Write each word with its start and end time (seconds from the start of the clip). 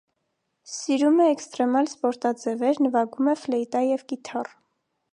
Սիրում 0.75 1.19
է 1.25 1.27
էքստրեմալ 1.33 1.91
սպորտաձևեր, 1.91 2.83
նվագում 2.87 3.33
է 3.35 3.39
ֆլեյտա 3.45 3.87
և 3.93 4.11
կիթառ։ 4.15 4.55